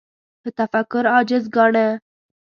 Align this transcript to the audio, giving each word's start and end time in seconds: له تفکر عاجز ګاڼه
له 0.43 0.49
تفکر 0.59 1.03
عاجز 1.13 1.43
ګاڼه 1.55 1.87